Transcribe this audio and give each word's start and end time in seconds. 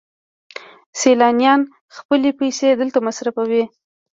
سیلانیان 0.99 1.61
خپلې 1.97 2.29
پیسې 2.39 2.67
دلته 2.81 2.99
مصرفوي. 3.07 3.63